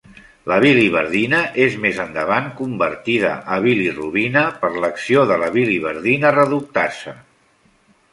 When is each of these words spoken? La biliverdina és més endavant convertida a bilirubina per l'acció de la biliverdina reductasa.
La 0.51 0.55
biliverdina 0.61 1.41
és 1.65 1.75
més 1.83 1.99
endavant 2.03 2.47
convertida 2.61 3.33
a 3.55 3.59
bilirubina 3.65 4.43
per 4.63 4.71
l'acció 4.85 5.27
de 5.33 5.37
la 5.43 5.51
biliverdina 5.59 6.33
reductasa. 6.39 7.15